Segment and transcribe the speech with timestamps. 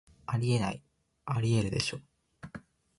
[0.25, 0.81] あり得ない、
[1.25, 1.99] アリエールでしょ